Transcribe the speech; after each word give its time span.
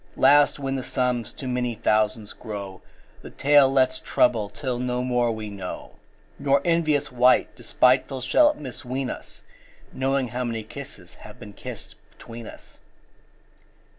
Last 0.17 0.57
when 0.57 0.73
the 0.73 0.81
sums 0.81 1.31
to 1.35 1.47
many 1.47 1.75
thousands 1.75 2.33
grow, 2.33 2.81
10 3.21 3.21
The 3.21 3.29
tale 3.29 3.69
let's 3.71 3.99
trouble 3.99 4.49
till 4.49 4.79
no 4.79 5.03
more 5.03 5.31
we 5.31 5.47
know, 5.51 5.91
Nor 6.39 6.59
envious 6.65 7.11
wight 7.11 7.55
despiteful 7.55 8.21
shall 8.21 8.55
misween 8.55 9.11
us 9.11 9.43
Knowing 9.93 10.29
how 10.29 10.43
many 10.43 10.63
kisses 10.63 11.13
have 11.21 11.39
been 11.39 11.53
kissed 11.53 11.97
between 12.09 12.47
us. 12.47 12.81